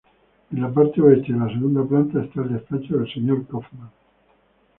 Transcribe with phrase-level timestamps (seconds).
[0.51, 3.91] En la parte oeste de la segunda planta está el despacho del señor Kaufmann.